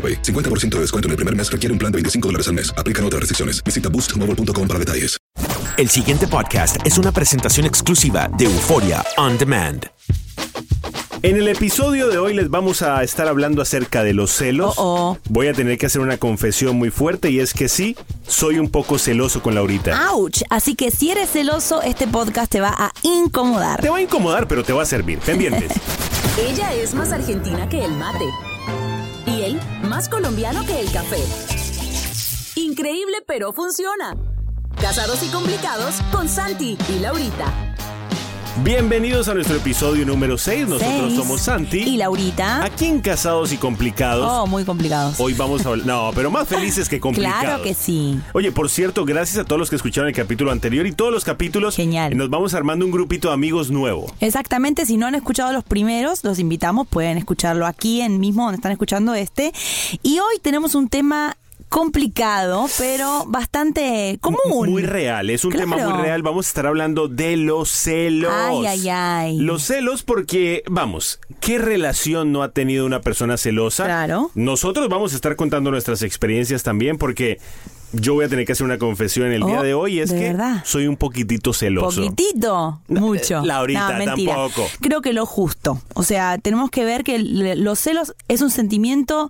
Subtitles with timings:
[0.00, 0.22] AroPay.
[0.22, 2.72] 50% de descuento en el primer mes requiere un plan de 25 dólares al mes.
[2.78, 3.62] Aplican otras restricciones.
[3.62, 5.18] Visita boostmobile.com para detalles.
[5.76, 9.86] El siguiente podcast es una presentación exclusiva de Euforia On Demand.
[11.22, 14.74] En el episodio de hoy les vamos a estar hablando acerca de los celos.
[14.78, 15.18] Oh, oh.
[15.28, 17.94] Voy a tener que hacer una confesión muy fuerte y es que sí,
[18.26, 20.08] soy un poco celoso con Laurita.
[20.08, 20.42] ¡Auch!
[20.48, 23.82] Así que si eres celoso, este podcast te va a incomodar.
[23.82, 25.18] Te va a incomodar, pero te va a servir.
[25.18, 25.72] Pendientes.
[26.38, 28.24] Ella es más argentina que el mate.
[29.26, 29.60] Y él,
[29.90, 31.18] más colombiano que el café.
[32.54, 34.16] Increíble, pero funciona.
[34.80, 37.69] Casados y complicados con Santi y Laurita.
[38.56, 40.68] Bienvenidos a nuestro episodio número 6.
[40.68, 41.16] Nosotros Seis.
[41.16, 41.78] somos Santi.
[41.78, 42.64] Y Laurita.
[42.64, 44.28] Aquí en Casados y Complicados.
[44.28, 45.18] Oh, muy complicados.
[45.20, 45.86] Hoy vamos a hablar.
[45.86, 47.40] No, pero más felices que complicados.
[47.42, 48.18] Claro que sí.
[48.34, 51.24] Oye, por cierto, gracias a todos los que escucharon el capítulo anterior y todos los
[51.24, 51.76] capítulos.
[51.76, 52.16] Genial.
[52.16, 54.12] Nos vamos armando un grupito de amigos nuevo.
[54.20, 58.56] Exactamente, si no han escuchado los primeros, los invitamos, pueden escucharlo aquí en mismo donde
[58.56, 59.52] están escuchando este.
[60.02, 61.36] Y hoy tenemos un tema
[61.68, 64.70] complicado, pero bastante común.
[64.70, 66.22] Muy real, es un tema muy real.
[66.22, 68.32] Vamos a estar hablando de los celos.
[68.32, 69.38] Ay, ay, ay.
[69.38, 73.84] Los celos porque, vamos, ¿qué relación no ha tenido una persona celosa?
[73.84, 74.30] Claro.
[74.34, 77.38] Nosotros vamos a estar contando nuestras experiencias también porque
[77.92, 79.98] yo voy a tener que hacer una confesión el día Oh, de hoy.
[79.98, 80.62] Es ¿de que verdad?
[80.64, 82.02] soy un poquitito celoso.
[82.04, 83.40] Poquitito, mucho.
[83.44, 84.64] Laurita, No, tampoco.
[84.80, 85.82] Creo que lo justo.
[85.94, 89.28] O sea, tenemos que ver que los celos es un sentimiento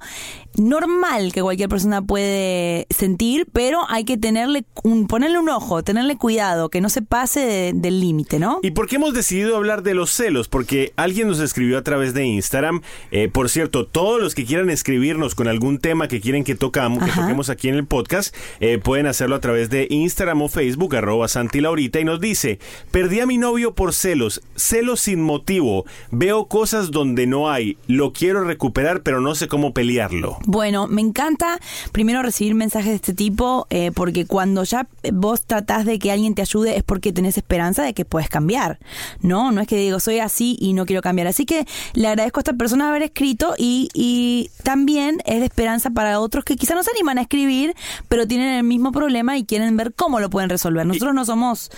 [0.57, 6.17] normal que cualquier persona puede sentir, pero hay que tenerle un, ponerle un ojo, tenerle
[6.17, 8.59] cuidado, que no se pase de- del límite, ¿no?
[8.63, 10.49] ¿Y por qué hemos decidido hablar de los celos?
[10.49, 12.83] Porque alguien nos escribió a través de Instagram.
[13.11, 17.05] Eh, por cierto, todos los que quieran escribirnos con algún tema que quieren que, tocamos,
[17.05, 17.23] que Ajá.
[17.23, 21.29] toquemos aquí en el podcast, eh, pueden hacerlo a través de Instagram o Facebook, arroba
[21.29, 22.59] Santi Laurita, y nos dice,
[22.91, 28.13] perdí a mi novio por celos, celos sin motivo, veo cosas donde no hay, lo
[28.13, 30.39] quiero recuperar, pero no sé cómo pelearlo.
[30.47, 31.59] Bueno, me encanta
[31.93, 36.35] primero recibir mensajes de este tipo eh, porque cuando ya vos tratás de que alguien
[36.35, 38.79] te ayude es porque tenés esperanza de que puedes cambiar,
[39.21, 39.53] ¿no?
[39.53, 41.27] No es que digo soy así y no quiero cambiar.
[41.27, 45.91] Así que le agradezco a esta persona haber escrito y, y también es de esperanza
[45.91, 47.75] para otros que quizá no se animan a escribir,
[48.09, 50.87] pero tienen el mismo problema y quieren ver cómo lo pueden resolver.
[50.87, 51.71] Nosotros no somos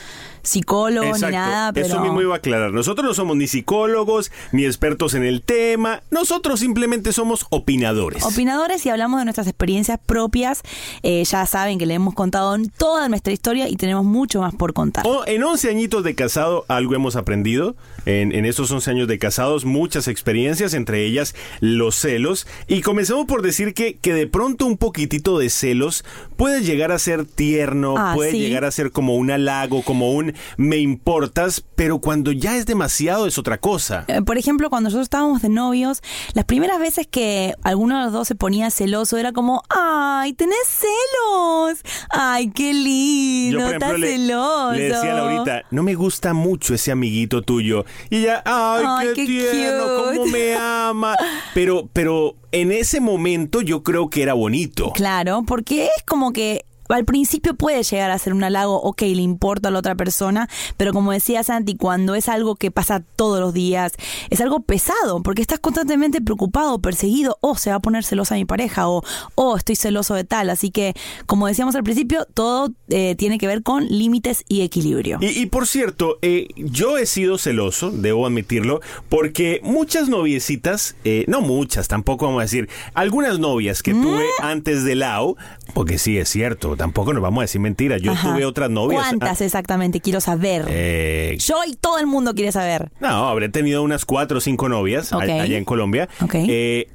[0.43, 1.87] psicólogos ni nada, pero...
[1.87, 2.73] Eso mismo iba a aclarar.
[2.73, 6.03] Nosotros no somos ni psicólogos, ni expertos en el tema.
[6.11, 8.23] Nosotros simplemente somos opinadores.
[8.25, 10.63] Opinadores y hablamos de nuestras experiencias propias.
[11.03, 14.73] Eh, ya saben que le hemos contado toda nuestra historia y tenemos mucho más por
[14.73, 15.07] contar.
[15.07, 17.77] O- en 11 añitos de casado algo hemos aprendido.
[18.05, 22.47] En, en esos 11 años de casados muchas experiencias, entre ellas los celos.
[22.67, 26.05] Y comenzamos por decir que, que de pronto un poquitito de celos
[26.43, 28.39] puede llegar a ser tierno, Ah, puede sí.
[28.41, 33.27] llegar a ser como un halago, como un me importas, pero cuando ya es demasiado
[33.29, 34.05] es otra cosa.
[34.09, 36.03] Eh, Por ejemplo, cuando nosotros estábamos de novios,
[36.35, 40.57] las primeras veces que alguno de los dos se ponía celoso era como, ay, tenés
[40.67, 41.79] celos,
[42.11, 44.73] ay, qué lindo, Yo, por ejemplo, estás le, celoso.
[44.73, 47.85] le decía a Laurita, no me gusta mucho ese amiguito tuyo.
[48.11, 50.17] Y ella, ay, Ay, qué, qué tierno, cute.
[50.19, 51.17] cómo me ama.
[51.55, 54.93] Pero, pero en ese momento yo creo que era bonito.
[54.93, 56.65] Claro, porque es como que
[56.95, 60.49] al principio puede llegar a ser un halago, ok, le importa a la otra persona,
[60.77, 63.93] pero como decía Santi, cuando es algo que pasa todos los días,
[64.31, 68.45] es algo pesado, porque estás constantemente preocupado, perseguido, o se va a poner celosa mi
[68.45, 69.03] pareja, o
[69.35, 70.51] oh, estoy celoso de tal.
[70.51, 70.95] Así que,
[71.27, 75.19] como decíamos al principio, todo eh, tiene que ver con límites y equilibrio.
[75.21, 81.25] Y, y por cierto, eh, yo he sido celoso, debo admitirlo, porque muchas noviecitas, eh,
[81.29, 84.45] no muchas, tampoco vamos a decir, algunas novias que tuve Mm.
[84.45, 85.37] antes de Lau,
[85.75, 88.33] porque sí es cierto, tampoco nos vamos a decir mentiras, yo Ajá.
[88.33, 89.03] tuve otras novias.
[89.03, 90.01] ¿Cuántas ah, exactamente?
[90.01, 90.65] Quiero saber.
[90.69, 92.91] eh, Yo y todo el mundo quiere saber.
[93.01, 96.09] no, habré tenido unas cuatro o cinco novias allá en Colombia.
[96.35, 96.89] Eh,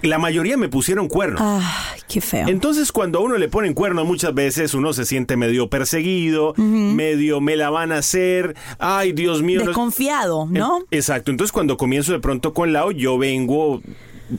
[0.00, 1.38] la mayoría me pusieron cuerno.
[1.40, 2.48] Ay, qué feo.
[2.48, 7.40] Entonces, cuando a uno le ponen cuerno, muchas veces uno se siente medio perseguido, medio
[7.42, 9.62] me la van a hacer, ay, Dios mío.
[9.64, 10.80] Desconfiado, ¿no?
[10.90, 11.30] Exacto.
[11.30, 13.82] Entonces, cuando comienzo de pronto con Lao, yo vengo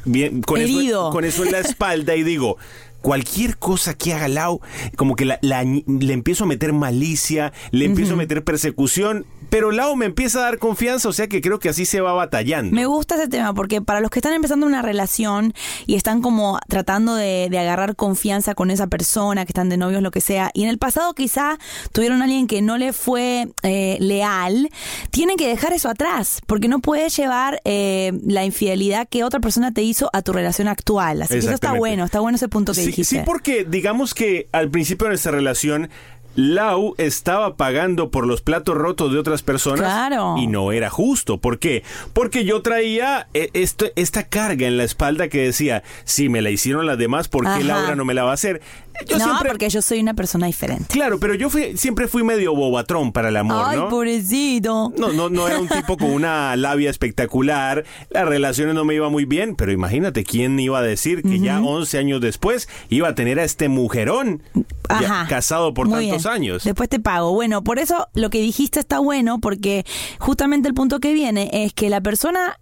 [0.05, 1.09] bien, con, eso, Herido.
[1.11, 2.57] con eso en la espalda y digo.
[3.01, 4.61] Cualquier cosa que haga Lau,
[4.95, 9.69] como que la- la- le empiezo a meter malicia, le empiezo a meter persecución, pero
[9.71, 12.73] Lau me empieza a dar confianza, o sea que creo que así se va batallando.
[12.73, 15.53] Me gusta ese tema porque para los que están empezando una relación
[15.85, 20.01] y están como tratando de, de agarrar confianza con esa persona, que están de novios,
[20.01, 21.59] lo que sea, y en el pasado quizá
[21.91, 24.69] tuvieron a alguien que no le fue eh, leal,
[25.11, 29.73] tienen que dejar eso atrás porque no puedes llevar eh, la infidelidad que otra persona
[29.73, 31.21] te hizo a tu relación actual.
[31.23, 33.17] Así que eso está bueno, está bueno ese punto que Sí, dijiste.
[33.17, 35.89] sí, porque digamos que al principio de nuestra relación,
[36.35, 40.35] Lau estaba pagando por los platos rotos de otras personas Claro.
[40.37, 41.37] y no era justo.
[41.39, 41.83] ¿Por qué?
[42.13, 46.49] Porque yo traía eh, esto- esta carga en la espalda que decía, si me la
[46.49, 47.63] hicieron las demás, ¿por qué Ajá.
[47.63, 48.61] Laura no me la va a hacer?
[49.07, 49.49] Yo no, siempre...
[49.49, 50.85] porque yo soy una persona diferente.
[50.87, 53.89] Claro, pero yo fui, siempre fui medio bobatrón para el amor, Ay, ¿no?
[53.89, 54.93] pobrecito.
[54.97, 59.11] No, no, no era un tipo con una labia espectacular, las relaciones no me iban
[59.11, 63.15] muy bien, pero imagínate quién iba a decir que ya 11 años después iba a
[63.15, 64.43] tener a este mujerón
[64.89, 66.33] ya casado por tantos bien.
[66.33, 66.63] años.
[66.63, 67.33] Después te pago.
[67.33, 69.85] Bueno, por eso lo que dijiste está bueno, porque
[70.19, 72.57] justamente el punto que viene es que la persona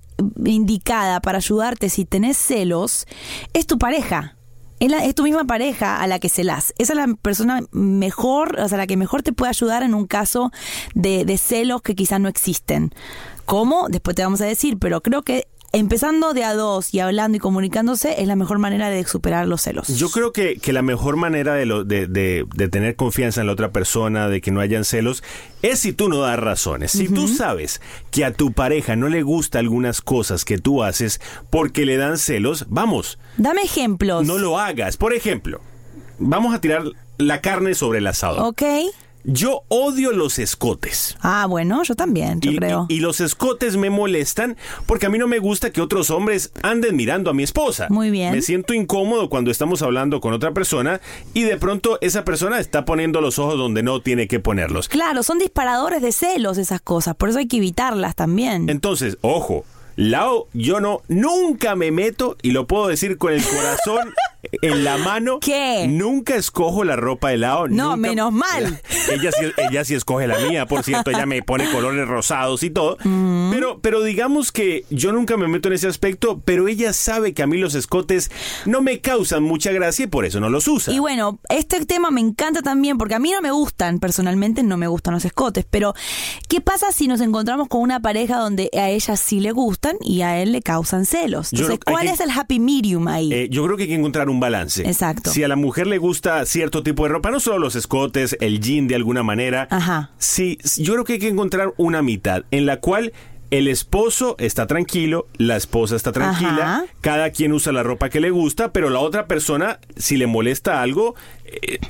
[0.46, 3.08] indicada para ayudarte si tenés celos
[3.54, 4.36] es tu pareja.
[4.80, 6.74] Es, la- es tu misma pareja a la que celas.
[6.78, 10.08] Esa es la persona mejor, o sea, la que mejor te puede ayudar en un
[10.08, 10.52] caso
[10.96, 12.92] de, de celos que quizás no existen.
[13.46, 13.88] ¿Cómo?
[13.90, 17.40] Después te vamos a decir, pero creo que empezando de a dos y hablando y
[17.40, 19.88] comunicándose es la mejor manera de superar los celos.
[19.88, 23.48] Yo creo que, que la mejor manera de, lo- de, de- de tener confianza en
[23.48, 25.24] la otra persona, de que no hayan celos,
[25.62, 26.92] es si tú no das razones.
[26.92, 27.82] Si tú sabes
[28.12, 32.18] que a tu pareja no le gusta algunas cosas que tú haces porque le dan
[32.18, 34.26] celos, vamos, Dame ejemplos.
[34.26, 34.98] no lo hagas.
[34.98, 35.62] Por ejemplo,
[36.18, 36.84] vamos a tirar
[37.18, 38.48] la carne sobre el asado.
[38.48, 38.64] Ok.
[39.26, 41.18] Yo odio los escotes.
[41.22, 42.86] Ah, bueno, yo también, yo Y, creo.
[42.88, 44.56] y- y los escotes me molestan
[44.86, 47.88] porque a mí no me gusta que otros hombres anden mirando a mi esposa.
[47.90, 48.32] Muy bien.
[48.34, 51.02] Me siento incómodo cuando estamos hablando con otra persona
[51.34, 54.88] y de pronto esa persona está poniendo los ojos donde no tiene que ponerlos.
[54.88, 58.70] Claro, son disparadores de celos esas cosas, por eso hay que evitarlas también.
[58.70, 59.66] Entonces, ojo,
[60.00, 64.14] Lao, yo no, nunca me meto, y lo puedo decir con el corazón
[64.62, 65.40] en la mano.
[65.42, 65.88] ¿Qué?
[65.90, 67.68] Nunca escojo la ropa de Lao.
[67.68, 68.82] No, nunca- menos mal.
[69.12, 72.70] Ella sí, ella sí escoge la mía, por cierto, ella me pone colores rosados y
[72.70, 72.96] todo.
[73.52, 77.42] Pero, pero digamos que yo nunca me meto en ese aspecto, pero ella sabe que
[77.42, 78.30] a mí los escotes
[78.66, 80.94] no me causan mucha gracia y por eso no los usa.
[80.94, 84.78] Y bueno, este tema me encanta también porque a mí no me gustan, personalmente no
[84.78, 85.96] me gustan los escotes, pero
[86.48, 89.52] ¿qué pasa si nos encontramos con una pareja donde a ella sí le
[89.92, 91.52] gustan y a él le causan celos?
[91.52, 93.34] Yo Entonces, creo- ¿cuál que- es el happy medium ahí?
[93.34, 94.88] Eh, yo creo que hay que encontrar un balance.
[94.88, 95.32] Exacto.
[95.32, 98.60] Si a la mujer le gusta cierto tipo de ropa, no solo los escotes, el
[98.60, 99.68] jean de alguna manera.
[99.72, 100.12] Ajá.
[100.18, 103.14] Sí, yo creo que hay que encontrar una mitad en la cual
[103.52, 106.86] el esposo está tranquilo, la esposa está tranquila, Ajá.
[107.02, 110.84] cada quien usa la ropa que le gusta, pero la otra persona, si le molesta
[110.84, 111.16] algo,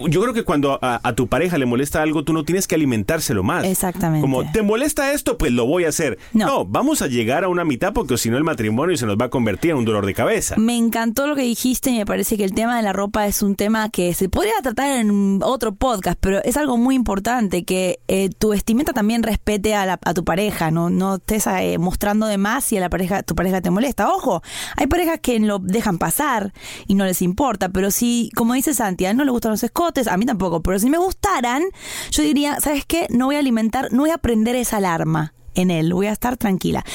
[0.08, 2.76] yo creo que cuando a, a tu pareja le molesta algo, tú no tienes que
[2.76, 3.66] alimentárselo más.
[3.66, 4.22] Exactamente.
[4.22, 5.38] Como, ¿te molesta esto?
[5.38, 6.18] Pues lo voy a hacer.
[6.34, 6.66] No.
[6.66, 9.30] vamos a llegar a una mitad porque si no el matrimonio se nos va a
[9.30, 10.56] convertir en un dolor de cabeza.
[10.58, 13.42] Me encantó lo que dijiste y me parece que el tema de la ropa es
[13.42, 18.00] un tema que se podría tratar en otro podcast, pero es algo muy importante que
[18.08, 22.26] eh, tu vestimenta también respete a, la- a tu pareja, no, no estés eh, mostrando
[22.28, 24.10] de más si a la pareja, tu pareja te molesta.
[24.10, 24.42] Ojo,
[24.78, 26.54] hay parejas que lo dejan pasar
[26.88, 29.52] y no les importa, pero si, como dice Santi, a él no le gustan gustan
[29.52, 31.64] los escotes, a mí tampoco, pero si me gustaran,
[32.12, 33.08] yo diría, ¿sabes qué?
[33.10, 36.38] No voy a alimentar, no voy a prender esa alarma en él, voy a estar
[36.38, 36.86] tranquila.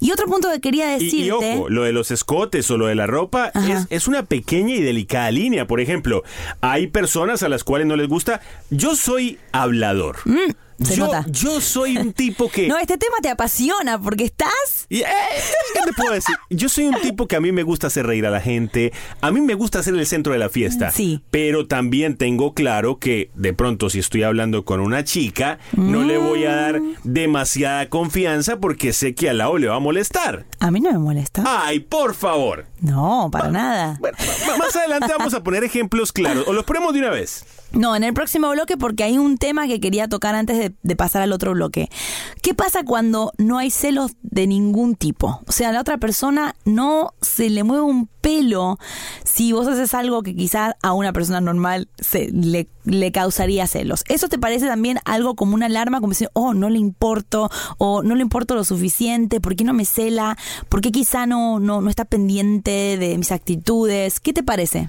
[0.00, 1.16] Y otro punto que quería decirte...
[1.16, 4.24] Y, y ojo, lo de los escotes o lo de la ropa es, es, una
[4.24, 5.66] pequeña y delicada línea.
[5.66, 6.22] Por ejemplo,
[6.60, 8.40] hay personas a las cuales no les gusta.
[8.70, 10.18] Yo soy hablador.
[10.24, 10.52] Mm,
[10.82, 11.24] se yo, nota.
[11.28, 12.68] yo soy un tipo que...
[12.74, 14.86] No, este tema te apasiona porque estás...
[14.90, 15.04] Eh,
[15.74, 16.34] ¿Qué te puedo decir?
[16.50, 19.30] Yo soy un tipo que a mí me gusta hacer reír a la gente, a
[19.30, 20.90] mí me gusta ser el centro de la fiesta.
[20.90, 21.22] Sí.
[21.30, 26.18] Pero también tengo claro que de pronto si estoy hablando con una chica, no le
[26.18, 30.46] voy a dar demasiada confianza porque sé que al lado le va a molestar.
[30.60, 31.42] A mí no me molesta.
[31.46, 32.66] Ay, por favor.
[32.80, 33.96] No, para nada.
[34.00, 34.16] Bueno,
[34.58, 36.46] más adelante vamos a poner ejemplos claros.
[36.46, 37.44] O los ponemos de una vez.
[37.74, 41.22] No, en el próximo bloque porque hay un tema que quería tocar antes de, pasar
[41.22, 41.90] al otro bloque.
[42.40, 45.40] ¿Qué pasa cuando no hay celos de ningún tipo?
[45.48, 48.78] O sea, a la otra persona no se le mueve un pelo
[49.24, 54.04] si vos haces algo que quizás a una persona normal se, le, le causaría celos.
[54.08, 56.00] ¿Eso te parece también algo como una alarma?
[56.00, 59.72] Como decir, oh, no le importo, o no le importo lo suficiente, ¿por qué no
[59.74, 60.38] me cela?
[60.68, 64.20] ¿Por qué quizá no, no, no está pendiente de mis actitudes?
[64.20, 64.88] ¿Qué te parece?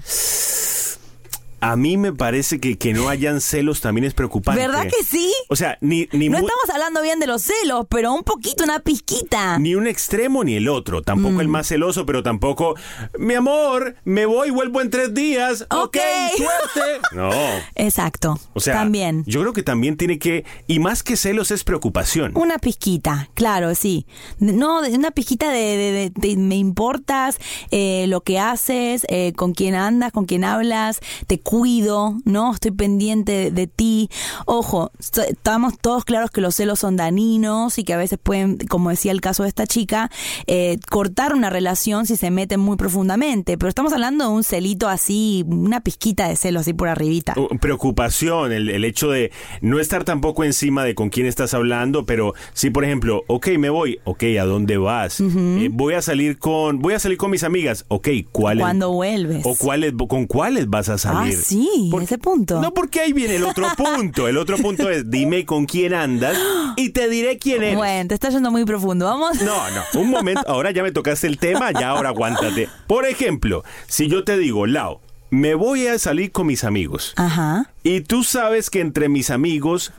[1.70, 4.60] A mí me parece que que no hayan celos también es preocupante.
[4.60, 5.32] ¿Verdad que sí?
[5.48, 8.78] O sea, ni, ni, No estamos hablando bien de los celos, pero un poquito, una
[8.80, 9.58] pizquita.
[9.58, 11.02] ni un extremo ni el otro.
[11.02, 11.40] Tampoco Mm.
[11.40, 12.74] el más celoso, pero tampoco,
[13.18, 15.62] mi amor, me voy, vuelvo en tres días.
[15.70, 15.96] Ok, Ok.
[16.36, 17.00] suerte.
[17.12, 17.30] No.
[17.74, 18.38] Exacto.
[18.54, 19.24] O sea, también.
[19.26, 22.32] yo creo que también tiene que, y más que celos es preocupación.
[22.36, 24.06] Una pizquita, claro, sí.
[24.38, 27.38] No, una pizquita de, de- de- de me importas,
[27.70, 32.52] eh, lo que haces, eh, con quién andas, con quién hablas, te cuido, ¿no?
[32.52, 34.10] Estoy pendiente de, de ti.
[34.44, 34.90] Ojo,
[35.26, 39.10] estamos todos claros que los celos son dañinos y que a veces pueden, como decía
[39.10, 40.10] el caso de esta chica,
[40.46, 43.56] eh, cortar una relación si se meten muy profundamente.
[43.56, 47.32] Pero estamos hablando de un celito así, una pizquita de celo así por arribita.
[47.38, 49.32] Uh, Preocupación, el, el hecho de
[49.62, 53.70] no estar tampoco encima de con quién estás hablando, pero sí, por ejemplo, ok, me
[53.70, 55.20] voy, ok, ¿a dónde vas?
[55.20, 58.60] Eh, voy a salir con, voy a salir con mis amigas, ok, ¿cuáles?
[58.62, 59.46] Cuando vuelves.
[59.46, 62.60] o cuáles, con cuáles vas a Ah, sí, Por- ese punto.
[62.60, 64.28] No, porque ahí viene el otro punto.
[64.28, 66.36] El otro punto es, dime con quién andas
[66.76, 67.76] y te diré quién eres.
[67.76, 69.06] Bueno, te está yendo muy profundo.
[69.06, 69.40] Vamos.
[69.42, 72.68] No, no, un momento, ahora ya me tocaste el tema, ya ahora aguántate.
[72.86, 75.00] Por ejemplo, si yo te digo, Lau,
[75.30, 77.70] me voy a salir con mis amigos Ajá.
[77.82, 79.92] y tú sabes que entre mis amigos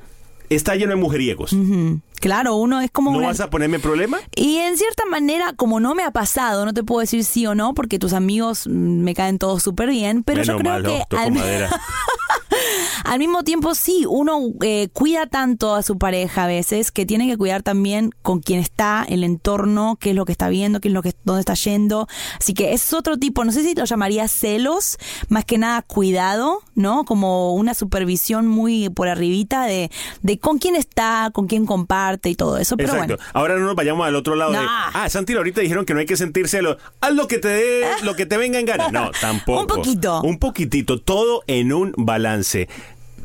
[0.50, 1.54] está lleno de mujeriegos.
[2.20, 4.18] Claro, uno es como ¿no una- vas a ponerme problema?
[4.36, 7.54] Y en cierta manera, como no me ha pasado, no te puedo decir sí o
[7.56, 10.98] no, porque tus amigos me caen todos súper bien, pero yo Menos creo mal, que
[11.00, 11.70] no, toco al, madera.
[13.06, 17.28] al mismo tiempo sí, uno eh, cuida tanto a su pareja a veces que tiene
[17.28, 20.90] que cuidar también con quien está, el entorno, qué es lo que está viendo, qué
[20.90, 22.08] es lo que dónde está yendo.
[22.40, 24.98] Así que es otro tipo, no sé si lo llamaría celos,
[25.30, 27.06] más que nada cuidado, ¿no?
[27.06, 32.36] Como una supervisión muy por arribita de, de con quién está, con quién comparte y
[32.36, 32.78] todo eso.
[32.78, 33.16] Pero Exacto.
[33.18, 33.32] bueno.
[33.34, 36.06] Ahora no nos vayamos al otro lado de, ah, Santi, ahorita dijeron que no hay
[36.06, 36.78] que sentir celos.
[37.02, 38.90] Haz lo que te dé, lo que te venga en gana.
[38.90, 39.62] No, tampoco.
[39.62, 40.22] Un poquito.
[40.22, 42.47] Un poquitito, todo en un balance.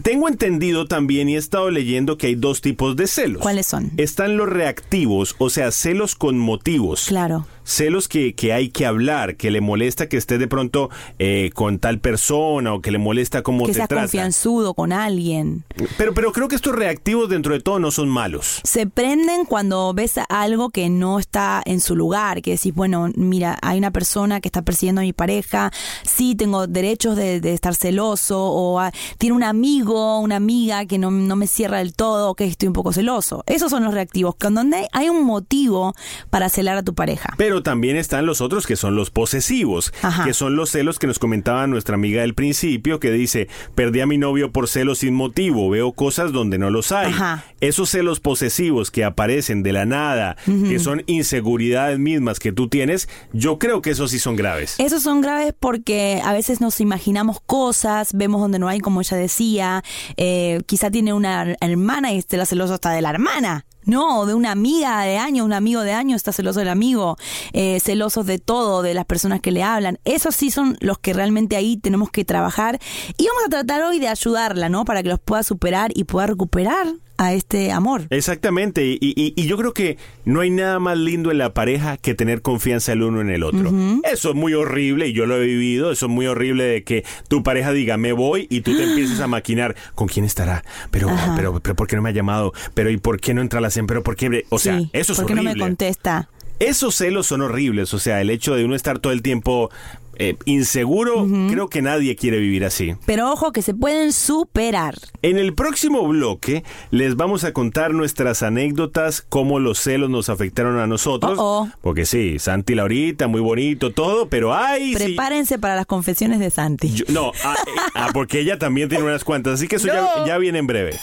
[0.03, 3.43] Tengo entendido también y he estado leyendo que hay dos tipos de celos.
[3.43, 3.93] ¿Cuáles son?
[3.99, 7.05] Están los reactivos, o sea, celos con motivos.
[7.07, 7.47] Claro.
[7.65, 11.79] Celos que, que hay que hablar, que le molesta que esté de pronto eh, con
[11.79, 14.01] tal persona o que le molesta cómo que te trata.
[14.03, 15.65] confianzudo con alguien.
[15.97, 18.61] Pero, pero creo que estos reactivos dentro de todo no son malos.
[18.65, 23.59] Se prenden cuando ves algo que no está en su lugar, que decís, bueno, mira,
[23.63, 25.73] hay una persona que está persiguiendo a mi pareja,
[26.05, 30.99] sí tengo derechos de, de estar celoso, o ah, tiene un amigo, una amiga que
[30.99, 33.45] no, no me cierra del todo, que estoy un poco celoso.
[33.47, 35.95] Esos son los reactivos, donde hay un motivo
[36.31, 37.35] para celar a tu pareja.
[37.37, 40.25] Pero también están los otros que son los posesivos, Ajá.
[40.25, 44.07] que son los celos que nos comentaba nuestra amiga del principio, que dice, perdí a
[44.07, 47.13] mi novio por celos sin motivo, veo cosas donde no los hay.
[47.13, 47.45] Ajá.
[47.61, 53.09] Esos celos posesivos que aparecen de la nada, que son inseguridades mismas que tú tienes,
[53.33, 54.77] yo creo que esos sí son graves.
[54.79, 59.17] Esos son graves porque a veces nos imaginamos cosas, vemos donde no hay, como ella
[59.17, 59.83] decía,
[60.17, 63.65] eh, quizá tiene una hermana y esté la celoso hasta de la hermana.
[63.85, 67.17] No, de una amiga de años, un amigo de años está celoso del amigo,
[67.53, 69.99] eh, celosos de todo, de las personas que le hablan.
[70.05, 72.79] Esos sí son los que realmente ahí tenemos que trabajar.
[73.17, 74.85] Y vamos a tratar hoy de ayudarla, ¿no?
[74.85, 76.87] Para que los pueda superar y pueda recuperar
[77.27, 78.03] a este amor.
[78.11, 81.97] Exactamente, y, y- y yo creo que no hay nada más lindo en la pareja
[81.97, 83.73] que tener confianza el uno en el otro.
[84.11, 87.05] Eso es muy horrible, y yo lo he vivido, eso es muy horrible de que
[87.29, 90.65] tu pareja diga, me voy, y tú te empieces a maquinar, ¿con quién estará?
[90.91, 91.35] Pero, Ajá.
[91.37, 92.53] pero, pero, ¿por qué no me ha llamado?
[92.75, 93.87] Pero, ¿y por qué no entra a la cena?
[93.87, 94.45] Pero, ¿por qué?
[94.49, 95.51] O sea, Sí, eso es ¿Por qué horrible.
[95.51, 96.29] no me contesta?
[96.59, 99.71] Esos celos son horribles, o sea, el hecho de uno estar todo el tiempo
[100.17, 102.95] eh, inseguro, creo que nadie quiere vivir así.
[103.07, 104.95] Pero ojo que se pueden superar.
[105.23, 110.79] En el próximo bloque les vamos a contar nuestras anécdotas, cómo los celos nos afectaron
[110.79, 111.39] a nosotros.
[111.39, 111.69] Oh, oh.
[111.81, 115.05] Porque sí, Santi Laurita, muy bonito todo, pero ay, sí.
[115.05, 116.93] Prepárense para las confesiones de Santi.
[116.93, 119.89] Yo- no, ah, eh, ah, porque ella también tiene unas cuantas, así que eso
[120.27, 120.99] ya viene en breve.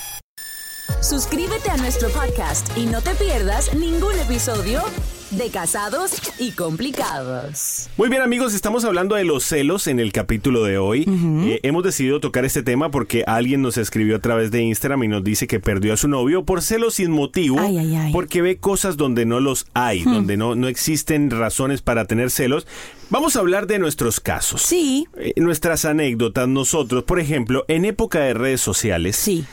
[1.01, 4.81] Suscríbete a nuestro podcast y no te pierdas ningún episodio
[5.31, 7.88] de Casados y Complicados.
[7.96, 11.05] Muy bien amigos, estamos hablando de los celos en el capítulo de hoy.
[11.48, 15.08] Eh, hemos decidido tocar este tema porque alguien nos escribió a través de Instagram y
[15.08, 18.12] nos dice que perdió a su novio por celos sin motivo, Ay, ay, ay.
[18.12, 22.67] porque ve cosas donde no los hay, donde no, no existen razones para tener celos.
[23.10, 24.62] Vamos a hablar de nuestros casos.
[24.63, 29.46] Sí, Eh, nuestras anécdotas, nosotros, por ejemplo, en época de redes sociales, sí.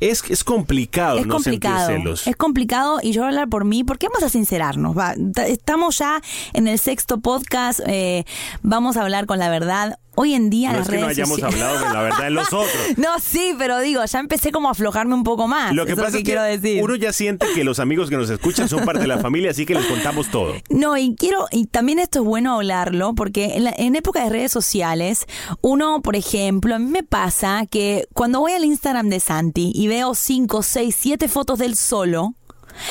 [0.00, 1.86] Es, es complicado Es no complicado.
[1.86, 2.26] sentir celos.
[2.26, 4.96] Es complicado y yo voy a hablar por mí porque vamos a sincerarnos.
[4.96, 5.14] va.
[5.34, 6.20] Ta- Estamos ya
[6.52, 7.80] en el sexto podcast.
[7.86, 8.24] eh,
[8.62, 9.98] vamos a hablar con la verdad.
[10.20, 12.34] Hoy en día no las es que no hayamos sociales- hablado de la verdad en
[12.34, 12.68] los otros.
[12.96, 15.72] No, sí, pero digo, ya empecé como a aflojarme un poco más.
[15.74, 16.82] Lo que pasa que es que quiero decir.
[16.82, 19.64] uno ya siente que los amigos que nos escuchan son parte de la familia, así
[19.64, 20.54] que les contamos todo.
[20.70, 24.30] No, y quiero, y también esto es bueno hablarlo, porque en, la- en época de
[24.30, 25.26] redes sociales,
[25.60, 29.86] uno, por ejemplo, a mí me pasa que cuando voy al Instagram de Santi y
[29.86, 32.34] veo 5, 6, 7 fotos del solo,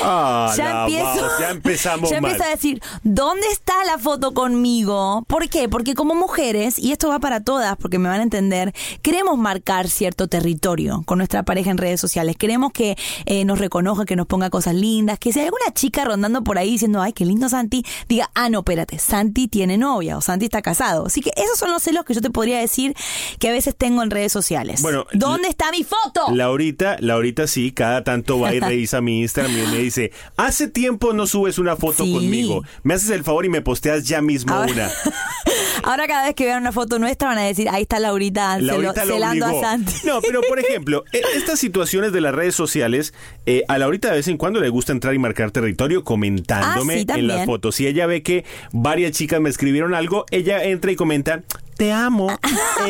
[0.02, 2.30] Ah, ya empiezo, vamos, ya empezamos ya mal.
[2.30, 5.24] empiezo a decir, ¿dónde está la foto conmigo?
[5.26, 5.68] ¿Por qué?
[5.68, 9.88] Porque como mujeres, y esto va para todas, porque me van a entender, queremos marcar
[9.88, 12.36] cierto territorio con nuestra pareja en redes sociales.
[12.36, 16.04] Queremos que eh, nos reconozca, que nos ponga cosas lindas, que si hay alguna chica
[16.04, 20.16] rondando por ahí diciendo, ay, qué lindo Santi, diga, ah, no, espérate, Santi tiene novia
[20.16, 21.06] o Santi está casado.
[21.06, 22.94] Así que esos son los celos que yo te podría decir
[23.38, 24.82] que a veces tengo en redes sociales.
[24.82, 26.32] Bueno, ¿dónde está mi foto?
[26.32, 31.12] Laurita, Laurita sí, cada tanto va y revisa mi Instagram y me dice, hace tiempo
[31.12, 32.12] no subes una foto Sí.
[32.12, 32.64] conmigo.
[32.82, 34.90] Me haces el favor y me posteas ya mismo Ahora- una.
[35.84, 38.66] Ahora cada vez que vean una foto nuestra van a decir, ahí está Laurita, celo-
[38.82, 39.58] Laurita lo celando obligó.
[39.58, 39.92] a Santi.
[40.04, 43.14] No, pero por ejemplo, e- estas situaciones de las redes sociales,
[43.46, 47.14] eh, a Laurita de vez en cuando le gusta entrar y marcar territorio comentándome Ah,
[47.14, 47.76] sí, en las fotos.
[47.76, 51.42] Si ella ve que varias chicas me escribieron algo, ella entra y comenta,
[51.78, 52.28] te amo,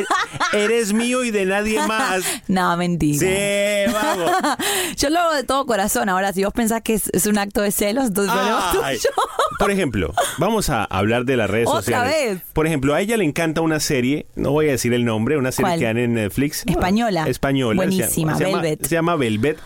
[0.53, 2.25] e- eres mío y de nadie más.
[2.49, 3.19] No, mentira.
[3.21, 4.31] Sí, vamos.
[4.97, 6.09] Yo lo hago de todo corazón.
[6.09, 8.97] Ahora, si vos pensás que es, es un acto de celos, entonces problema Ay.
[8.97, 9.11] tuyo.
[9.59, 12.35] Por ejemplo, vamos a hablar de las redes Otra sociales.
[12.35, 12.43] vez.
[12.53, 15.53] Por ejemplo, a ella le encanta una serie, no voy a decir el nombre, una
[15.53, 15.79] serie ¿Cuál?
[15.81, 16.65] que dan en Netflix.
[16.67, 17.29] Española.
[17.29, 17.77] Española.
[17.77, 18.87] Buenísima, se llama- Velvet.
[18.87, 19.59] Se llama Velvet.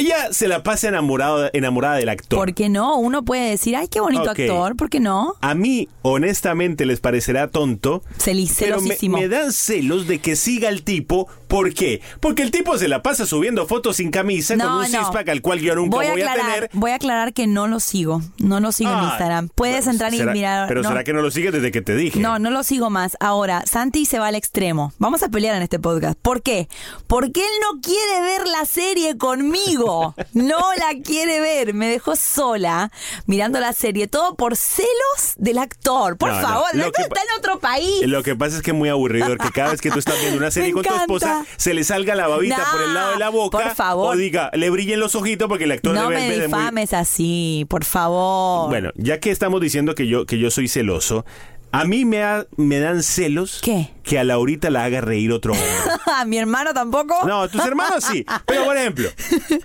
[0.00, 2.38] Ella se la pasa enamorada, enamorada del actor.
[2.38, 2.96] ¿Por qué no?
[2.96, 4.74] Uno puede decir, ay, qué bonito actor.
[4.76, 5.34] ¿Por qué no?
[5.42, 8.02] A mí, honestamente, les parecerá tonto.
[8.18, 8.80] Celi- Pero
[9.20, 11.28] me dan celos de que siga el tipo.
[11.50, 12.00] ¿Por qué?
[12.20, 15.58] Porque el tipo se la pasa subiendo fotos sin camisa con un six-pack al cual
[15.60, 16.70] yo nunca voy, voy, a tener.
[16.72, 18.22] voy a aclarar que no lo sigo.
[18.38, 19.48] No lo sigo en Ah, Instagram.
[19.54, 20.68] Puedes bueno, entrar y mirar.
[20.68, 20.88] Pero no.
[20.88, 22.18] ¿será que no lo sigues desde que te dije?
[22.20, 23.16] No, no lo sigo más.
[23.20, 24.92] Ahora, Santi se va al extremo.
[24.98, 26.18] Vamos a pelear en este podcast.
[26.20, 26.68] ¿Por qué?
[27.06, 30.14] Porque él no quiere ver la serie conmigo.
[30.32, 31.74] No la quiere ver.
[31.74, 32.90] Me dejó sola
[33.26, 34.06] mirando la serie.
[34.06, 36.16] Todo por celos del actor.
[36.16, 36.46] Por No, no.
[36.48, 38.06] favor, el actor está en otro país.
[38.06, 40.38] Lo que pasa es que es muy aburridor que cada vez que tú estás viendo
[40.38, 41.39] una serie Me con tu encanta.
[41.56, 43.58] Se le salga la babita por el lado de la boca.
[43.58, 44.14] por favor.
[44.14, 47.66] O diga, le brillen los ojitos porque el actor No debe me muy- difames así,
[47.68, 48.68] por favor.
[48.68, 51.24] Bueno, ya que estamos diciendo que yo, que yo soy celoso,
[51.72, 53.90] a mí me, ha- me dan celos ¿Qué?
[54.02, 55.68] que a Laurita la haga reír otro hombre.
[56.16, 57.14] ¿A mi hermano tampoco?
[57.26, 58.24] No, tus hermanos sí.
[58.46, 59.08] Pero por ejemplo,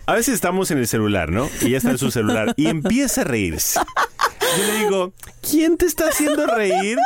[0.06, 1.50] a veces estamos en el celular, ¿no?
[1.62, 3.80] Y ella está en su celular y empieza a reírse.
[4.58, 7.00] Yo le digo, ¿quién te está haciendo reír?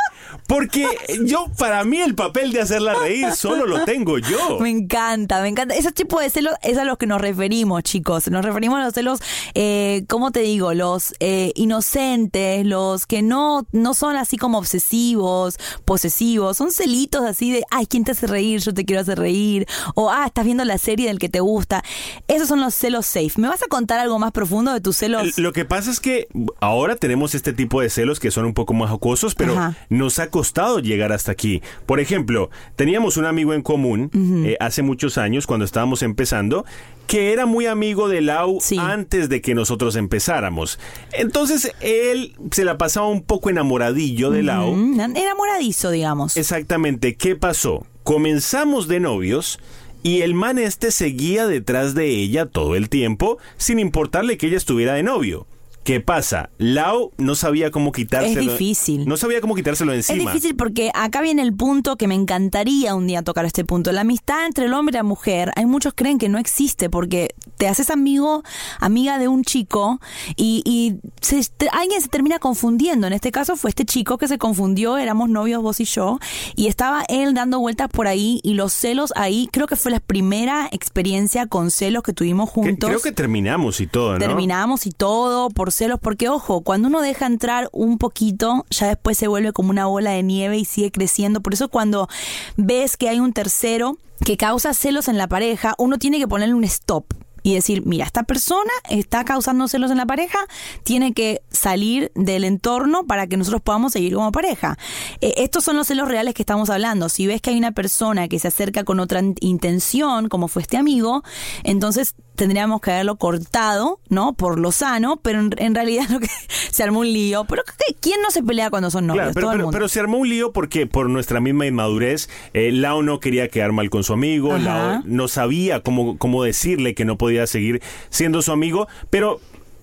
[0.50, 0.84] Porque
[1.26, 4.58] yo, para mí, el papel de hacerla reír solo lo tengo yo.
[4.58, 5.76] Me encanta, me encanta.
[5.76, 8.28] Ese tipo de celos es a los que nos referimos, chicos.
[8.28, 9.20] Nos referimos a los celos,
[9.54, 10.74] eh, ¿cómo te digo?
[10.74, 16.56] Los eh, inocentes, los que no, no son así como obsesivos, posesivos.
[16.56, 18.58] Son celitos así de, ay, ¿quién te hace reír?
[18.58, 19.68] Yo te quiero hacer reír.
[19.94, 21.84] O, ah, estás viendo la serie del que te gusta.
[22.26, 23.34] Esos son los celos safe.
[23.36, 25.38] ¿Me vas a contar algo más profundo de tus celos?
[25.38, 26.26] Lo que pasa es que
[26.60, 29.76] ahora tenemos este tipo de celos que son un poco más jocosos, pero Ajá.
[29.90, 30.39] nos ha costado
[30.80, 31.62] llegar hasta aquí.
[31.86, 34.10] Por ejemplo, teníamos un amigo en común
[34.46, 36.64] eh, hace muchos años, cuando estábamos empezando,
[37.06, 38.78] que era muy amigo de Lau Sí.
[38.78, 40.78] antes de que nosotros empezáramos.
[41.12, 44.72] Entonces, él se la pasaba un poco enamoradillo de Lau.
[44.74, 46.36] Mm, enamoradizo, digamos.
[46.36, 47.84] Exactamente, ¿qué pasó?
[48.04, 49.58] Comenzamos de novios
[50.02, 54.56] y el man este seguía detrás de ella todo el tiempo sin importarle que ella
[54.56, 55.46] estuviera de novio.
[55.82, 56.50] ¿Qué pasa?
[56.58, 58.40] Lau no sabía cómo quitárselo.
[58.52, 59.06] Es difícil.
[59.08, 60.30] No sabía cómo quitárselo Es encima.
[60.30, 63.90] difícil porque acá viene el punto que me encantaría un día tocar este punto.
[63.90, 67.34] La amistad entre el hombre y la mujer, hay muchos creen que no existe porque
[67.56, 68.42] te haces amigo,
[68.78, 70.00] amiga de un chico
[70.36, 73.06] y, y se- te- alguien se termina confundiendo.
[73.06, 76.18] En este caso fue este chico que se confundió, éramos novios vos y yo,
[76.56, 80.00] y estaba él dando vueltas por ahí y los celos ahí, creo que fue la
[80.00, 82.88] primera experiencia con celos que tuvimos Que- juntos.
[82.90, 84.18] creo que terminamos y todo, ¿no?
[84.18, 89.18] Terminamos y todo por celos, porque ojo, cuando uno deja entrar un poquito, ya después
[89.18, 91.40] se vuelve como una bola de nieve y sigue creciendo.
[91.40, 92.08] Por eso cuando
[92.56, 96.54] ves que hay un tercero que causa celos en la pareja, uno tiene que ponerle
[96.54, 97.04] un stop.
[97.42, 100.38] Y decir, mira, esta persona está causando celos en la pareja,
[100.84, 104.76] tiene que salir del entorno para que nosotros podamos seguir como pareja.
[105.20, 107.08] Eh, estos son los celos reales que estamos hablando.
[107.08, 110.62] Si ves que hay una persona que se acerca con otra in- intención, como fue
[110.62, 111.22] este amigo,
[111.64, 114.32] entonces tendríamos que haberlo cortado, ¿no?
[114.32, 116.28] Por lo sano, pero en, en realidad lo que
[116.70, 117.44] se armó un lío.
[117.44, 119.24] Pero ¿qué- ¿quién no se pelea cuando son novios?
[119.24, 119.76] Claro, pero, Todo el pero- mundo.
[119.76, 123.72] pero se armó un lío porque por nuestra misma inmadurez, eh, Lau no quería quedar
[123.72, 124.56] mal con su amigo.
[124.58, 129.40] Lau no sabía cómo, cómo decirle que no podía seguir siendo su amigo, pero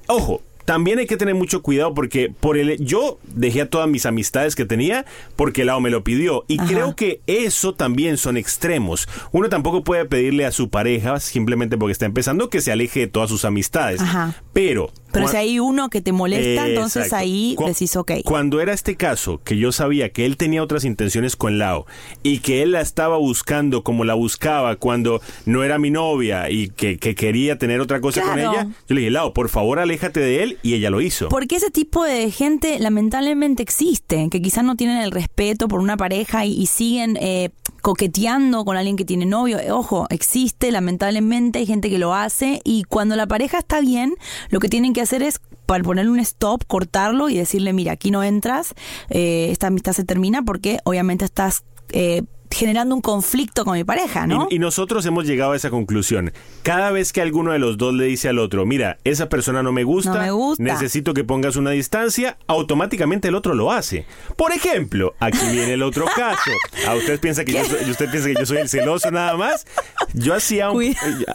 [0.07, 0.41] ojo.
[0.65, 4.53] También hay que tener mucho cuidado porque por el yo dejé a todas mis amistades
[4.53, 5.05] que tenía
[5.37, 6.67] porque Lau me lo pidió y Ajá.
[6.67, 9.07] creo que eso también son extremos.
[9.31, 13.07] Uno tampoco puede pedirle a su pareja simplemente porque está empezando que se aleje de
[13.07, 14.01] todas sus amistades.
[14.01, 14.35] Ajá.
[14.51, 17.23] Pero Pero si hay uno que te molesta, entonces Exacto.
[17.23, 18.11] ahí Cu- decís, ok.
[18.23, 21.85] Cuando era este caso, que yo sabía que él tenía otras intenciones con Lao
[22.23, 26.69] y que él la estaba buscando como la buscaba cuando no era mi novia y
[26.69, 30.19] que, que quería tener otra cosa con ella, yo le dije, Lao, por favor, aléjate
[30.19, 31.29] de él y ella lo hizo.
[31.29, 35.97] Porque ese tipo de gente lamentablemente existe, que quizás no tienen el respeto por una
[35.97, 37.49] pareja y, y siguen eh,
[37.81, 39.59] coqueteando con alguien que tiene novio.
[39.59, 44.15] Eh, Ojo, existe, lamentablemente hay gente que lo hace y cuando la pareja está bien,
[44.49, 48.11] lo que tienen que hacer es para ponerle un stop, cortarlo y decirle, mira, aquí
[48.11, 48.73] no entras,
[49.09, 51.63] eh, esta amistad se termina porque obviamente estás...
[51.91, 54.47] eh, generando un conflicto con mi pareja, ¿no?
[54.49, 56.31] Y, y nosotros hemos llegado a esa conclusión.
[56.63, 59.71] Cada vez que alguno de los dos le dice al otro, mira, esa persona no
[59.71, 60.63] me gusta, No me gusta.
[60.63, 64.05] necesito que pongas una distancia, automáticamente el otro lo hace.
[64.35, 66.51] Por ejemplo, aquí viene el otro caso.
[66.87, 69.65] ¿A usted piensa que yo usted piensa que yo soy el celoso nada más?
[70.13, 70.83] Yo hacía un,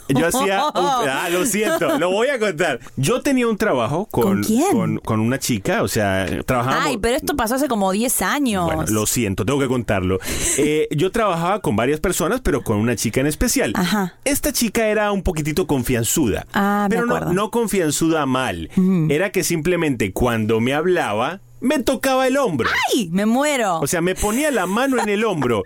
[0.08, 0.72] yo hacía un-
[1.08, 2.80] ah, lo siento, lo voy a contar.
[2.96, 4.70] Yo tenía un trabajo con ¿Con quién?
[4.72, 8.64] con, con una chica, o sea, trabajábamos Ay, pero esto pasó hace como 10 años.
[8.66, 10.18] bueno, lo siento, tengo que contarlo.
[10.58, 13.72] Eh, yo trabajaba con varias personas, pero con una chica en especial.
[13.74, 14.14] Ajá.
[14.24, 16.46] Esta chica era un poquitito confianzuda.
[16.52, 18.70] Ah, me pero no, no confianzuda mal.
[19.08, 22.68] Era que simplemente cuando me hablaba, me tocaba el hombro.
[22.92, 23.08] ¡Ay!
[23.12, 23.78] Me muero.
[23.80, 25.62] O sea, me ponía la mano en el hombro.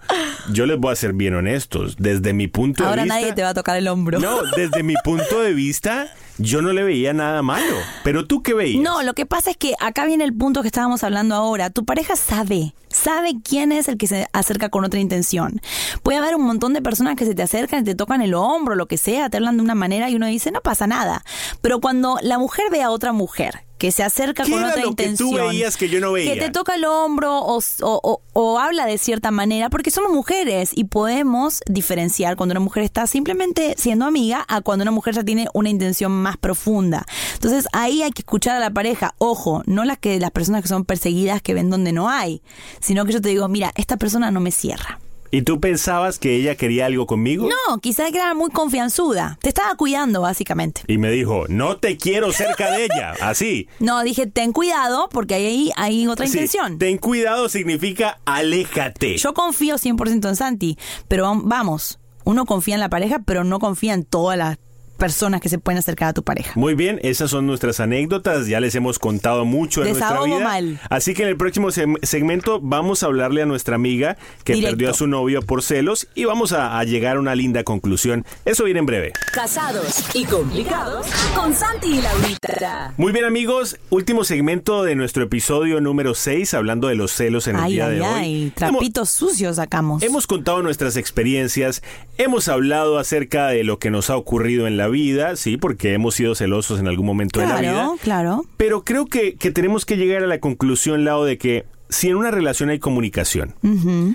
[0.52, 1.96] Yo les voy a ser bien honestos.
[1.98, 3.20] Desde mi punto Ahora de vista.
[3.20, 4.18] nadie te va a tocar el hombro.
[4.18, 7.76] No, desde mi punto de vista, yo no le veía nada malo.
[8.04, 8.82] Pero tú qué veías.
[8.82, 11.70] No, lo que pasa es que acá viene el punto que estábamos hablando ahora.
[11.70, 15.60] Tu pareja sabe, sabe quién es el que se acerca con otra intención.
[16.02, 18.74] Puede haber un montón de personas que se te acercan y te tocan el hombro,
[18.74, 21.24] lo que sea, te hablan de una manera y uno dice, no pasa nada.
[21.62, 24.82] Pero cuando la mujer ve a otra mujer que se acerca ¿Qué con era otra
[24.84, 26.32] lo que tú intención, veías que yo no veía?
[26.32, 30.12] que te toca el hombro o, o- o- o habla de cierta manera, porque somos
[30.12, 35.14] mujeres y podemos diferenciar cuando una mujer está simplemente siendo amiga a cuando una mujer
[35.14, 37.06] ya tiene una intención más profunda.
[37.34, 40.68] Entonces ahí hay que escuchar a la pareja, ojo, no las que las personas que
[40.68, 42.42] son perseguidas que ven donde no hay,
[42.80, 44.98] sino que yo te digo, mira, esta persona no me cierra.
[45.32, 47.48] ¿Y tú pensabas que ella quería algo conmigo?
[47.48, 49.38] No, quizás era muy confianzuda.
[49.42, 50.82] Te estaba cuidando, básicamente.
[50.86, 53.12] Y me dijo, no te quiero cerca de ella.
[53.20, 53.68] Así.
[53.80, 56.78] No, dije, ten cuidado porque ahí hay otra Sí, intención.
[56.78, 59.18] ten cuidado significa aléjate.
[59.18, 63.58] Yo confío 100% en Santi, pero vam- vamos, uno confía en la pareja, pero no
[63.58, 64.58] confía en todas las
[64.96, 66.52] personas que se pueden acercar a tu pareja.
[66.56, 70.40] Muy bien, esas son nuestras anécdotas, ya les hemos contado mucho en nuestra vida.
[70.40, 70.80] mal.
[70.90, 71.68] Así que en el próximo
[72.02, 74.72] segmento vamos a hablarle a nuestra amiga que Directo.
[74.76, 78.24] perdió a su novio por celos y vamos a, a llegar a una linda conclusión.
[78.44, 79.12] Eso viene en breve.
[79.32, 82.94] Casados y complicados con Santi y Laurita.
[82.96, 87.56] Muy bien amigos, último segmento de nuestro episodio número 6 hablando de los celos en
[87.56, 88.06] el Ay, día ay, de hoy.
[88.14, 90.02] ay, Hemos- trapitos sucios sacamos.
[90.02, 91.82] Hemos contado nuestras experiencias,
[92.18, 96.14] hemos hablado acerca de lo que nos ha ocurrido en la vida, sí, porque hemos
[96.14, 97.72] sido celosos en algún momento de la vida.
[97.72, 98.44] claro, claro.
[98.56, 102.16] Pero creo que, que tenemos que llegar a la conclusión, Lao, de que si en
[102.16, 103.54] una relación hay comunicación,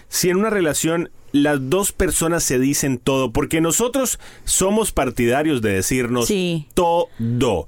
[0.10, 5.71] si en una relación las dos personas se dicen todo, porque nosotros somos partidarios de
[5.75, 6.67] decirnos Sí.
[6.73, 7.07] todo.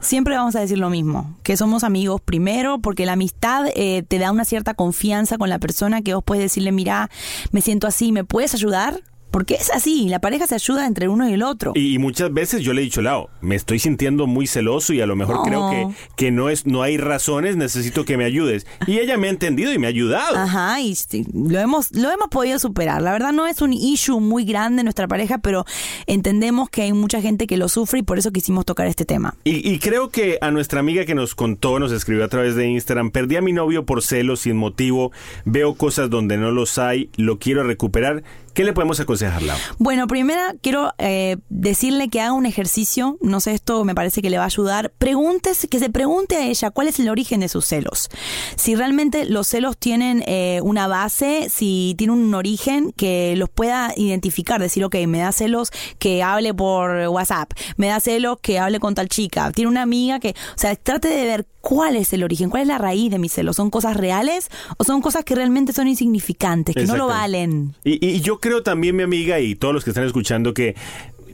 [0.02, 4.20] Siempre vamos a decir lo mismo, que somos amigos primero, porque la amistad eh, te
[4.20, 7.10] da una cierta confianza con la persona que vos puedes decirle, mira,
[7.52, 9.02] me siento así, ¿me puedes ayudar?
[9.34, 11.72] Porque es así, la pareja se ayuda entre uno y el otro.
[11.74, 15.08] Y, muchas veces yo le he dicho, Lao, me estoy sintiendo muy celoso y a
[15.08, 18.68] lo mejor creo que, que no es, no hay razones, necesito que me ayudes.
[18.86, 20.38] Y ella me ha entendido y me ha ayudado.
[20.38, 20.96] Ajá, y
[21.34, 23.02] lo hemos, lo hemos podido superar.
[23.02, 25.66] La verdad no es un issue muy grande en nuestra pareja, pero
[26.06, 29.34] entendemos que hay mucha gente que lo sufre y por eso quisimos tocar este tema.
[29.46, 32.68] Y, y creo que a nuestra amiga que nos contó, nos escribió a través de
[32.68, 35.12] Instagram, perdí a mi novio por celos sin motivo,
[35.46, 38.22] veo cosas donde no los hay, lo quiero recuperar
[38.54, 39.58] ¿Qué le podemos aconsejar, Lau?
[39.80, 44.30] Bueno, primero quiero eh, decirle que haga un ejercicio, no sé, esto me parece que
[44.30, 44.92] le va a ayudar.
[45.00, 48.10] Preguntes, que se pregunte a ella cuál es el origen de sus celos.
[48.56, 53.92] Si realmente los celos tienen eh, una base, si tiene un origen que los pueda
[53.98, 58.80] identificar, decir, ok, me da celos que hable por WhatsApp, me da celos que hable
[58.80, 62.26] con tal chica, tiene una amiga que, o sea, trate de ver cuál es el
[62.26, 63.56] origen, cuál es la raíz de mis celos.
[63.56, 67.74] ¿Son cosas reales o son cosas que realmente son insignificantes, que no lo valen?
[67.86, 70.76] Y, y yo creo también, mi amiga, y todos los que están escuchando, que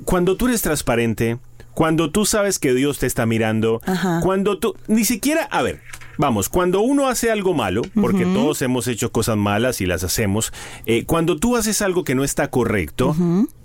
[0.05, 1.39] cuando tú eres transparente,
[1.73, 3.81] cuando tú sabes que Dios te está mirando,
[4.21, 5.81] cuando tú, ni siquiera, a ver,
[6.17, 10.53] vamos, cuando uno hace algo malo, porque todos hemos hecho cosas malas y las hacemos,
[10.85, 13.15] eh, cuando tú haces algo que no está correcto,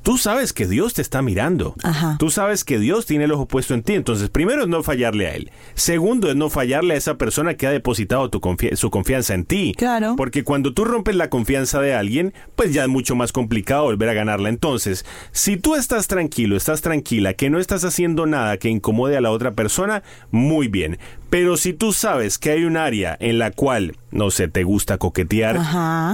[0.04, 1.74] tú sabes que Dios te está mirando.
[2.18, 3.94] Tú sabes que Dios tiene el ojo puesto en ti.
[3.94, 5.50] Entonces, primero es no fallarle a Él.
[5.74, 8.40] Segundo es no fallarle a esa persona que ha depositado tu
[8.74, 9.72] su confianza en ti.
[9.76, 10.14] Claro.
[10.16, 14.10] Porque cuando tú rompes la confianza de alguien, pues ya es mucho más complicado volver
[14.10, 14.50] a ganarla.
[14.50, 19.22] Entonces, si tú estás tranquilo, estás tranquila, que no estás haciendo nada que incomode a
[19.22, 20.98] la otra persona, muy bien.
[21.30, 24.98] Pero si tú sabes que hay un área en la cual, no sé, te gusta
[24.98, 25.58] coquetear,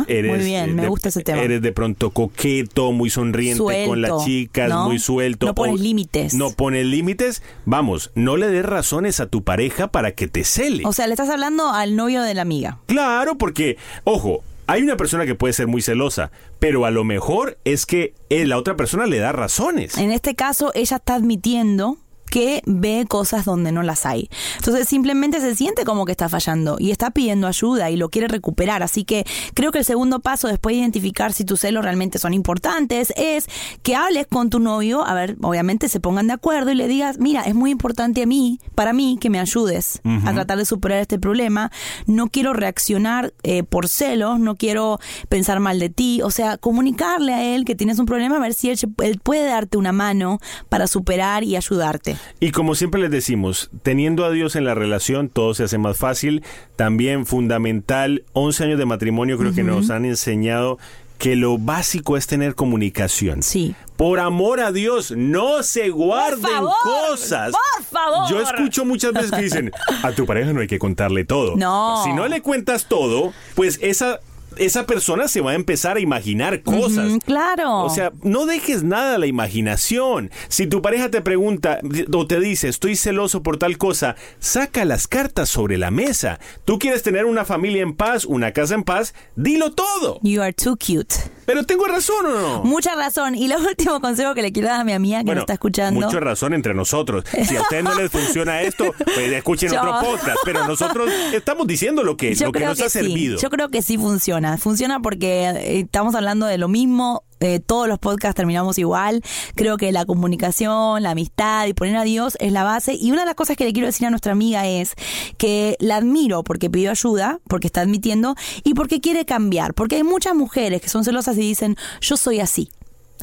[0.08, 1.42] eres, muy bien, me gusta ese tema.
[1.42, 5.46] eres de pronto coqueto, muy sonriente con las chicas, muy suelto.
[5.46, 6.34] No pones límites.
[6.34, 7.42] No pones límites.
[7.64, 10.82] Vamos, no le des razones a tu pareja para que te cele.
[10.86, 12.78] O sea, le estás hablando al novio de la amiga.
[12.86, 17.58] Claro, porque, ojo, hay una persona que puede ser muy celosa, pero a lo mejor
[17.64, 19.98] es que eh, la otra persona le da razones.
[19.98, 21.98] En este caso, ella está admitiendo
[22.30, 24.28] que ve cosas donde no las hay.
[24.56, 28.28] Entonces simplemente se siente como que está fallando y está pidiendo ayuda y lo quiere
[28.28, 28.82] recuperar.
[28.82, 32.32] Así que creo que el segundo paso después de identificar si tus celos realmente son
[32.32, 33.46] importantes es
[33.82, 37.18] que hables con tu novio, a ver, obviamente se pongan de acuerdo y le digas,
[37.18, 41.00] mira, es muy importante a mí, para mí, que me ayudes a tratar de superar
[41.00, 41.70] este problema.
[42.06, 46.22] No quiero reaccionar eh, por celos, no quiero pensar mal de ti.
[46.22, 48.78] O sea, comunicarle a él que tienes un problema, a ver si él
[49.22, 50.38] puede darte una mano
[50.68, 52.19] para superar y ayudarte.
[52.40, 55.96] Y como siempre les decimos, teniendo a Dios en la relación, todo se hace más
[55.96, 56.42] fácil.
[56.76, 60.78] También fundamental, 11 años de matrimonio creo que nos han enseñado
[61.20, 63.42] que lo básico es tener comunicación.
[63.42, 63.74] Sí.
[63.98, 67.52] Por amor a Dios, no se guarden cosas.
[67.52, 68.30] Por favor.
[68.30, 69.70] Yo escucho muchas veces que dicen,
[70.02, 71.56] a tu pareja no hay que contarle todo.
[71.56, 72.02] No.
[72.04, 74.20] Si no le cuentas todo, pues esa
[74.56, 77.12] esa persona se va a empezar a imaginar cosas.
[77.24, 77.84] claro.
[77.84, 80.30] O sea, no dejes nada a la imaginación.
[80.48, 81.80] Si tu pareja te pregunta
[82.12, 86.38] o te dice, estoy celoso por tal cosa, saca las cartas sobre la mesa.
[86.64, 90.18] Tú quieres tener una familia en paz, una casa en paz, dilo todo.
[90.22, 91.14] You are too cute.
[91.46, 92.64] Pero tengo razón o no?
[92.64, 93.34] Mucha razón.
[93.34, 96.00] Y el último consejo que le quiero dar a mi amiga que no está escuchando.
[96.00, 97.24] Mucha razón entre nosotros.
[97.44, 100.38] Si a usted no les funciona esto, pues escuchen otro podcast.
[100.44, 103.38] Pero nosotros estamos diciendo lo que, lo que nos ha servido.
[103.38, 105.00] Yo creo que sí funciona funciona.
[105.00, 107.24] porque eh, estamos hablando de lo mismo.
[107.40, 109.22] Eh, todos los podcasts terminamos igual.
[109.54, 112.94] Creo que la comunicación, la amistad y poner a Dios es la base.
[112.94, 114.94] Y una de las cosas que le quiero decir a nuestra amiga es
[115.38, 119.74] que la admiro porque pidió ayuda, porque está admitiendo y porque quiere cambiar.
[119.74, 122.68] Porque hay muchas mujeres que son celosas y dicen, yo soy así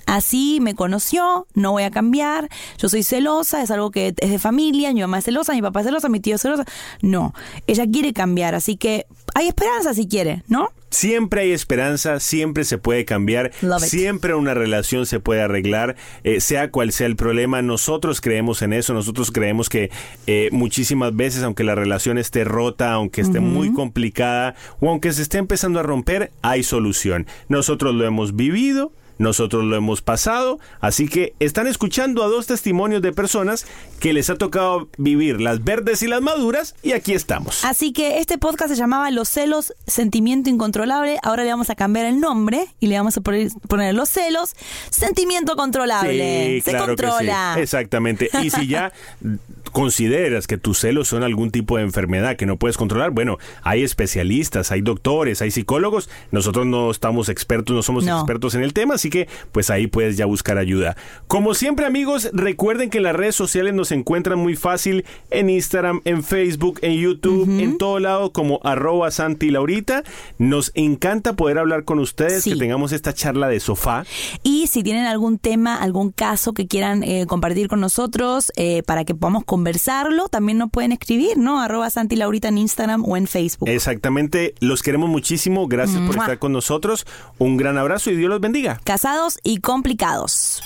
[0.06, 4.39] así me conoció, no voy a cambiar, yo soy celosa, es algo que es de
[4.39, 6.65] familia, mi mamá es celosa, mi papá es celosa, mi tío es celosa.
[7.01, 7.34] No,
[7.67, 10.69] ella quiere cambiar, así que hay esperanza si quiere, ¿no?
[10.89, 16.71] Siempre hay esperanza, siempre se puede cambiar, siempre una relación se puede arreglar, eh, sea
[16.71, 17.62] cual sea el problema.
[17.62, 19.91] Nosotros creemos en eso, nosotros creemos que
[20.28, 25.21] eh, muchísimas veces, aunque la relación esté rota, aunque esté muy complicada o aunque se
[25.21, 27.28] esté empezando a romper, hay solución.
[27.50, 33.01] Nosotros lo hemos vivido, nosotros lo hemos pasado, así que están escuchando a dos testimonios
[33.01, 33.65] de personas
[33.99, 37.65] que les ha tocado vivir las verdes y las maduras y aquí estamos.
[37.65, 41.17] Así que este podcast se llamaba Los celos, sentimiento incontrolable.
[41.23, 44.56] Ahora le vamos a cambiar el nombre y le vamos a poner, los celos,
[44.89, 46.62] sentimiento controlable.
[46.62, 47.56] se controla.
[47.58, 48.30] Exactamente.
[48.41, 48.91] Y si ya
[49.71, 53.84] consideras que tus celos son algún tipo de enfermedad que no puedes controlar, bueno, hay
[53.84, 56.10] especialistas, hay doctores, hay psicólogos.
[56.32, 60.17] Nosotros no estamos expertos, no somos expertos en el tema, así que pues ahí puedes
[60.17, 60.96] ya buscar ayuda.
[61.28, 66.02] Como siempre amigos, recuerden que en las redes sociales nos encuentran muy fácil en Instagram,
[66.06, 70.04] en Facebook, en YouTube, en todo lado como arroba Santi Laurita.
[70.38, 74.06] Nos encanta poder hablar con ustedes, que tengamos esta charla de sofá.
[74.43, 79.06] Y si tienen algún tema, algún caso que quieran eh, compartir con nosotros eh, para
[79.06, 81.62] que podamos conversarlo, también nos pueden escribir, ¿no?
[81.62, 83.70] Arroba Santi Laurita en Instagram o en Facebook.
[83.70, 87.06] Exactamente, los queremos muchísimo, gracias por estar con nosotros,
[87.38, 88.80] un gran abrazo y Dios los bendiga.
[88.97, 90.63] Casados y complicados.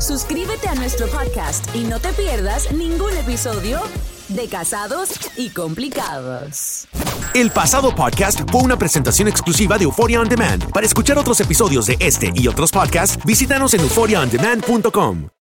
[0.00, 3.80] Suscríbete a nuestro podcast y no te pierdas ningún episodio
[4.26, 6.88] de Casados y Complicados.
[7.32, 10.68] El pasado podcast fue una presentación exclusiva de Euphoria On Demand.
[10.72, 15.28] Para escuchar otros episodios de este y otros podcasts, visítanos en euphoriaondemand.com.